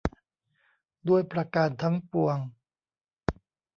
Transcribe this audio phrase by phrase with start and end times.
[1.07, 2.37] ด้วยประการทั้งปวง